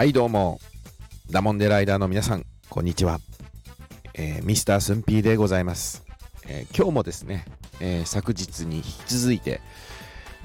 [0.00, 0.58] はいどうも。
[1.30, 3.20] ダモンデライダーの皆さんこんにちは、
[4.14, 6.06] えー、ミスタースンピーでございます、
[6.48, 7.44] えー、今日もですね、
[7.80, 9.60] えー、昨日に引き続いて、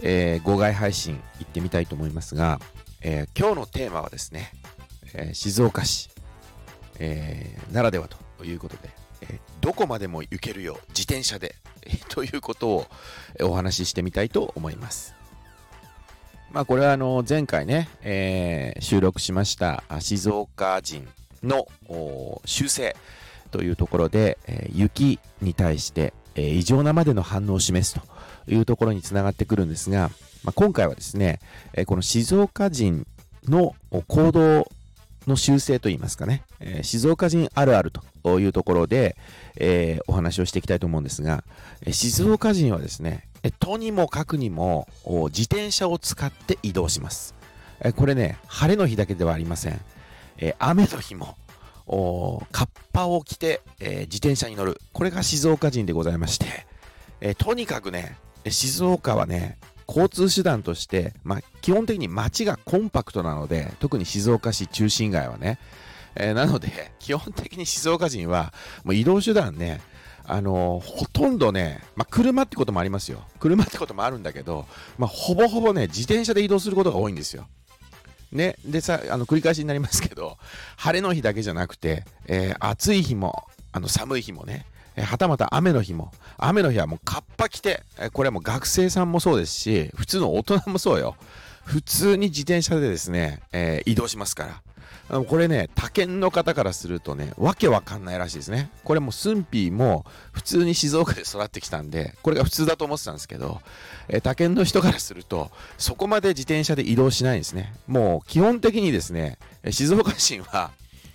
[0.03, 2.59] えー、号外配信行ってみたいと思いますが、
[3.01, 4.51] えー、今日のテーマはですね、
[5.13, 6.09] えー、静岡市、
[6.99, 8.89] えー、ならではということで、
[9.21, 12.87] えー、どこまでも行けるよ自転車で、え、 ということを
[13.41, 15.15] お話ししてみたいと思います。
[16.55, 21.05] まあこれはあの前回ね、えー、収録しました静岡人
[21.43, 21.67] の
[22.45, 22.95] 修正
[23.51, 28.01] というところで、えー、雪に対して、えー、異常なまでの反応を示すと
[28.49, 30.11] いうところにつながってくるんですが、
[30.45, 31.41] まあ、今回はですね、
[31.73, 33.05] えー、この静岡人
[33.49, 33.75] の
[34.07, 34.71] 行動
[35.27, 37.91] の修正といいますかね、えー、静岡人あるある
[38.23, 39.17] というところで、
[39.57, 41.43] えー、お話をしていきたいと思うんですが、
[41.81, 43.27] えー、静岡人はですね、
[43.59, 44.87] とにもかくにも
[45.29, 47.35] 自転車を使って移動します。
[47.95, 49.81] これね、晴れの日だけではありません。
[50.59, 51.37] 雨の日も、
[52.51, 54.81] カッパを着て、自転車に乗る。
[54.93, 65.59] これが静岡人でございまして、とにかくね、静岡はね、交通手段として、まあ、基本的に街がコンパクトなので、特に静岡市中心街はね、
[66.15, 69.81] えー、なので、基本的に静岡人は、もう移動手段ね、
[70.27, 73.23] あの、ほとんどね、まあ、車ってこともありますよ。
[73.39, 74.65] 車ってこともあるんだけど、
[74.97, 77.47] まあ、ほぼほぼね、自転車で移動することが多いんですよ。
[78.31, 80.37] ね、でさ、あの繰り返しになりますけど、
[80.77, 84.65] 晴れの日だけじゃなくて、えー、暑い日も、あの寒い日もね、
[84.97, 91.15] えはたまた雨の日も、雨の日はもうカッパ着て、えこれはもう学生さんもそうですし、普通の大人もそうよ。
[91.65, 94.61] 普通に自転車でですね、えー、移動しますから。
[95.07, 98.71] これね、他県の方からするとね、わけわかんないらしいですね。
[98.83, 103.61] これもスンピーも普通に静岡で育ってきたんで、これが普通だと思ってたんですけど、
[104.07, 107.73] えー、他県の人からすると、そこまで自転車で移動しないんですね。
[107.87, 109.37] もう基本的にですね、
[109.69, 110.71] 静岡市は、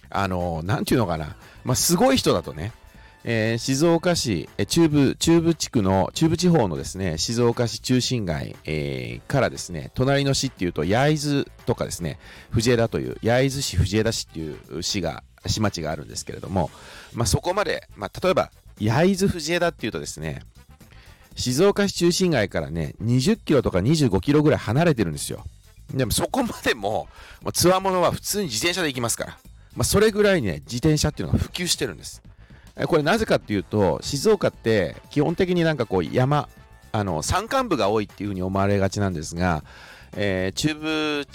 [0.09, 2.73] あのー、なんていうのかな、まあ、すごい人だとね、
[3.25, 12.19] えー、静岡市、え中部、中部地区の、中部地方のですね、静岡市中心街、えー、からですね、隣の市っていうと、焼津とかですね、
[12.51, 16.71] 藤枝という、焼津市藤枝市っていう市が、市町があるんですけれども、
[17.13, 20.43] まあ、そこまで、まあ、例えば、焼津藤枝っていうとですね、
[21.37, 25.45] 静岡市中心街からね、20キロとか25キロぐらい離れてるんですよ。
[25.93, 27.09] でもそこまでも、
[27.43, 29.39] もうつわものは普通に自転車で行きますから。
[29.77, 32.23] まあ、それぐらいね、自転車っていうのが普及してるんです。
[32.87, 36.49] これなぜかっていうと、静岡って基本的になんかこう山、
[36.93, 39.63] あの山間部が多いっていうふうに思われがちなんですが、
[40.17, 41.27] えー、中部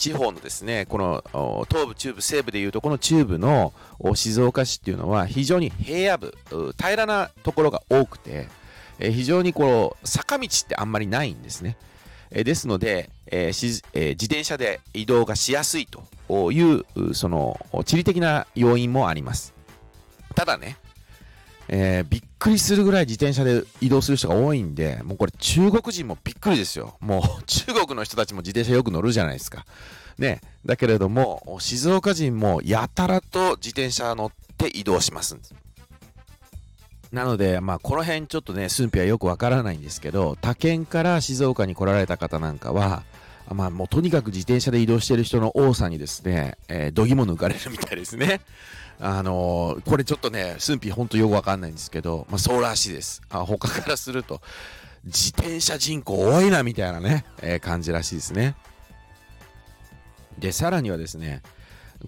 [0.00, 1.22] 地方のですね、この
[1.68, 3.72] 東部、中部、西部でいうと、この中部の
[4.14, 6.34] 静岡市っていうのは非常に平野部、
[6.78, 8.48] 平らなところが多くて、
[8.98, 11.76] え非常にこう坂道ってあんまりないんですね。
[12.30, 19.52] えですので、えーえ、自転車で移動がしやすいというその地理的な要因もあります。
[20.34, 20.76] ただね、
[21.68, 26.96] えー、びっくりするぐらい自転車で移動する人が多いんで、もうこれ中国人もびっくりですよ。
[27.00, 29.64] もう 中国の人たちも自転車よく乗るじゃないですか。
[30.18, 30.40] ね。
[30.66, 35.36] だけれども、静岡人もやたらと自転車乗って移動します。
[37.12, 43.02] なので、まあ、この辺ちょっとね、寸否はよくわからないんですけど、他県から静岡に来られた方なんかは、
[43.52, 48.40] まあ、もうとにかく自転車で移動してる人の多さにですね、えー、どぎも抜かれるみたいですね。
[49.00, 53.22] あのー、これちょっとね、寸否ほんとよくわかんないんですけど、まあ、そうらしいです。
[53.30, 54.40] あ他からすると、
[55.04, 58.56] 自転車人口多いなみたいなね、えー、感じらしいですね。
[60.38, 61.42] で、さらにはですね、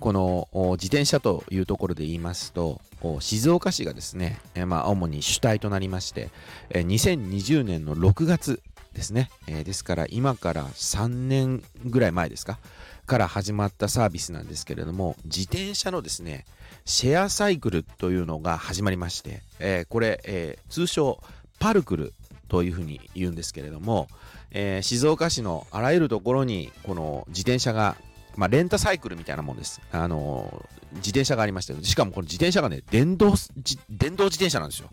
[0.00, 2.80] この自転車というところで言いますと、
[3.20, 6.30] 静岡市がですね、えー、まあ、主に主体となりまして、
[6.70, 8.62] えー、2020年の6月
[8.94, 12.58] ですね、えー、ですから今から3年ぐらい前ですか、
[13.06, 16.44] から始まったサービスなんですけれども、自転車のですね、
[16.84, 21.20] シェアサイクルというのが始まりまして、えー、これ、えー、通称
[21.58, 22.14] パルクル
[22.48, 24.08] というふうに言うんですけれども、
[24.50, 27.96] えー、静岡市のあらゆるところにこの自転車が、
[28.36, 29.80] まあ、レンタサイクルみたいなもんです。
[29.90, 30.64] あの
[30.96, 33.34] 自転車がありまして、しかもこの自転車がね、電動、
[33.88, 34.90] 電動自転車なんですよ。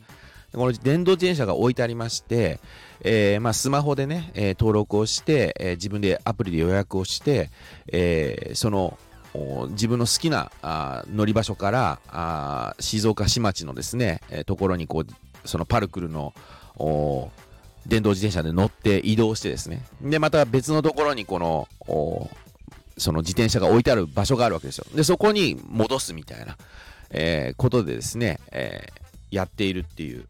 [0.54, 2.60] この電動自転車が置いてありまして、
[3.02, 7.50] えー、まあ、スマホでね、えー、登録をして、えー、自分でアプリで予約をして、
[7.92, 8.98] えその
[9.70, 16.34] 自分の好きなあ乗り場所からあ静岡市町のですね、えところにこうそのパルクルの
[17.86, 19.84] 電動自転車で乗って移動してですね。
[20.02, 21.68] でまた別のところにこの
[22.98, 24.86] その自転車が置いてある場所があるわけですよ。
[24.96, 26.58] でそこに戻すみたいな、
[27.12, 30.26] えー、ことでですね、えー、やっているっていう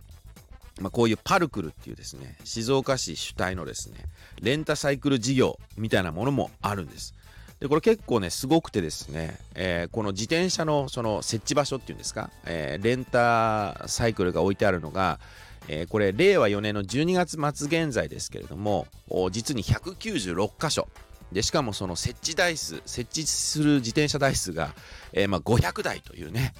[0.80, 3.98] まあ、こういうパルクルっていうですね、静岡市主体のですね、
[4.42, 7.14] レンタサイクル事業みたいなものもあるんです。
[7.60, 15.20] で、これ結構ね、すごくてですね、えー、この自転車のその設置場所っていうんですか、えー、レンタサイクルが置いてあるのが、
[15.68, 18.88] えー、これ、令和4年の12月末現在ですけれども、
[19.32, 20.88] 実に196箇所。
[21.34, 24.74] で、しかもその設置台数、設置する自転車台数が、
[25.12, 26.54] えまあ、500台というね、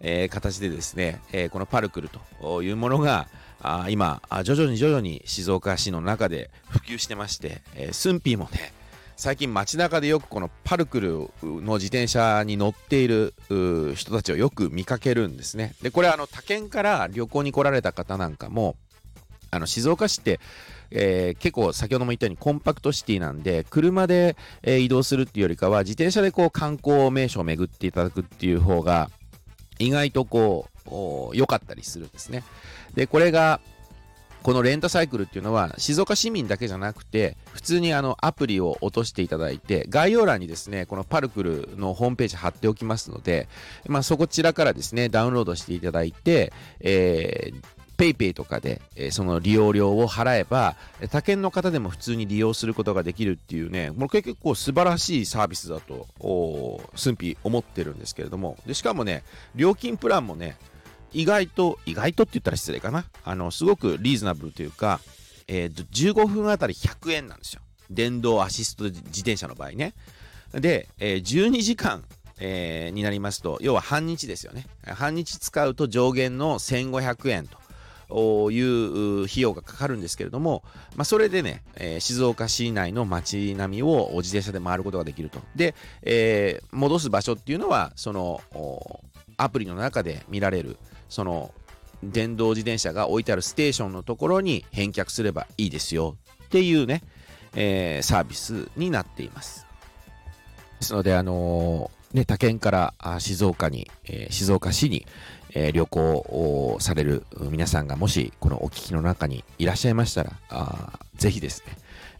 [0.00, 2.10] え形でですね、えこのパルクル
[2.40, 3.28] というものが、
[3.60, 8.72] あ今、徐々に徐々に静岡市の中で普及してまして、えー、スンピーもね、
[9.16, 13.34] 最近街中でよくこのパルクルの自転車に乗っている
[13.94, 15.74] 人たちをよく見かけるんですね。
[15.82, 18.76] で、これあの他県から旅行に来られた方なんかも、
[19.50, 20.38] あの静岡市って、
[20.90, 29.10] えー、結構先ほども言ったようにコンパクトシティなんで車で、えー、移動するっていうよりかは自転車でこう観光名所を巡っていただくっていう方が
[29.78, 30.68] 意外とこ
[31.32, 32.44] う良かったりするんですね。
[32.94, 33.60] でこれが
[34.42, 43.48] このレンタサイクルっていうのは静岡市民だけじゃなくて普通にあのアプリを落としていただいて概要欄にですねこのパルクルのホームページ貼っておきますので、
[43.88, 50.76] まあ、そこちらからですねダウンロードしていただいて、えー PayPay とかで、えー、その利用料を払えば、
[51.10, 56.06] 他県の方でも普通に利用することができるっていうね、もう結構素晴らしいサービスだと、
[56.94, 60.56] 駿府思ってるんですけれども、でしかもね、料金プランもね、
[61.12, 63.06] 意外と、意外とって言ったら失礼かな。
[63.24, 65.00] あの、すごくリーズナブルというか、
[65.48, 67.62] えー、15分あたり100円なんですよ。
[67.90, 69.94] 電動アシスト自転車の場合ね。
[70.52, 72.04] で、えー、12時間、
[72.38, 74.66] えー、になりますと、要は半日ですよね。
[74.84, 77.58] 半日使うと上限の1500円と
[78.10, 80.62] いう費用がかかるんですけれども、
[80.94, 85.40] まあ、それでね、えー、静岡市内の街並みを自転車で回ることができると。
[85.54, 88.40] で、えー、戻す場所っていうのは、その、
[89.36, 91.52] アプリの中で見られる、その
[92.02, 97.02] 電動自転車が置いてあるステーションのところに返却すればいいですよっていうね、
[97.54, 99.66] えー、サービスになっています。
[100.80, 105.06] ですので、あのー、ね、他県から静岡に、え、静岡市に、
[105.54, 111.62] え、旅行をされる皆さんがもしこのお聞きの中にいらっしゃいましたら、あぜひです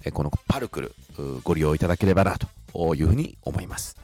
[0.04, 0.94] ね、このパルクル
[1.42, 3.96] ご利用いただければなというふうに思います。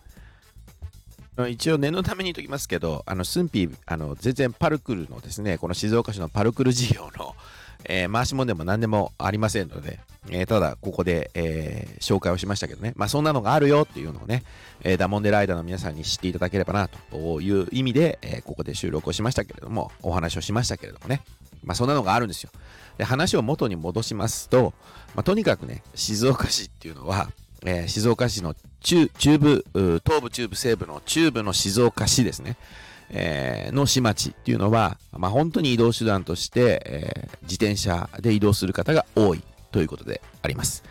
[1.48, 7.34] 一応念のために言っときますけど、あの、スンピー、あの、全然パルクルのですね、この静岡市のパルクル事業の、
[7.84, 10.00] えー、回し物でも何でもありませんので、
[10.30, 14.44] えー、ただ、ここで、えー、紹介をしましたけどね、まあ、そんなのがあるよっていうのをね、
[14.84, 21.22] えダモンデライダーの皆さんに知っていただければな、という意味で、えここで収録をしましたけれども、お話をしましたけれどもね、
[21.64, 22.50] まあ、そんなのがあるんですよ。
[22.98, 24.74] で、話を元に戻しますと、
[25.14, 27.30] まあ、とにかくね、静岡市っていうのは、
[27.64, 29.64] えー、静岡市の中中部、
[30.04, 32.56] 東部中部西部の中部の静岡市ですね、
[33.12, 40.82] えー、の市町っていうのは、まあ、本当に移動手段として、えー、自転車で移動する方が多いということであります。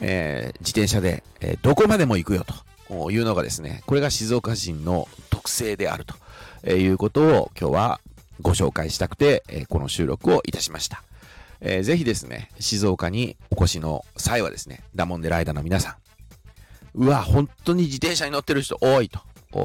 [0.00, 2.44] えー、自転車で、えどこまでも行くよ
[2.88, 6.14] というのがですね、これが静岡人の特性であると
[6.64, 8.00] えいうことを今日は
[8.40, 11.02] ご紹介したくて、えこの収録をいたしました。
[11.60, 15.96] えー、ぜひですね、静岡にお越しの際はですね、ダモンデライダーの皆さ
[16.94, 19.20] ん、うわ、本当に自転車に乗ってる人多いと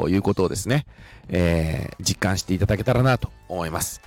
[0.09, 0.85] いうことをですね、
[1.29, 4.01] えー、実感していただけたらなと思います。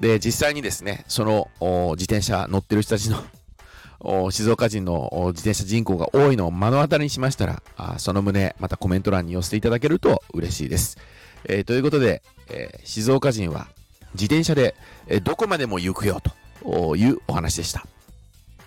[0.00, 1.48] で、実際にですね、その
[1.92, 10.98] 自転車乗ってる人たちの静岡人の自転車人口が多いのを目の当たりにしましたら、あその旨、またコメント欄に寄せていただけると嬉しいです。
[11.44, 13.68] えー、ということで、えー、静岡人は
[14.14, 14.74] 自転車で、
[15.08, 16.20] えどこまでも行くよ
[16.62, 17.86] というお話でした。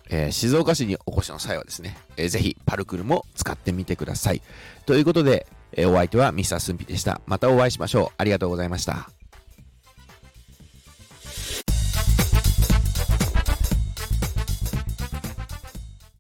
[0.09, 4.41] えー、静岡市にお越しの際はですね、えー、ぜひパルクルも使ってみてください。
[4.85, 7.21] ということで、え、お相手はミスタースンピでした。
[7.25, 8.15] またお会いしましょう。
[8.17, 9.20] ありがとうございました。